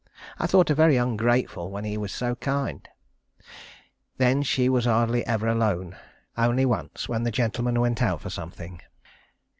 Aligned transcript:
I 0.39 0.47
thought 0.47 0.69
her 0.69 0.73
very 0.73 0.97
ungrateful 0.97 1.69
when 1.69 1.83
he 1.83 1.95
was 1.95 2.11
so 2.11 2.33
kind. 2.33 2.89
Then 4.17 4.41
she 4.41 4.67
was 4.67 4.85
hardly 4.85 5.23
ever 5.27 5.47
alone. 5.47 5.95
Only 6.35 6.65
once 6.65 7.07
when 7.07 7.21
the 7.21 7.29
gentleman 7.29 7.79
went 7.79 8.01
out 8.01 8.21
for 8.21 8.31
something. 8.31 8.81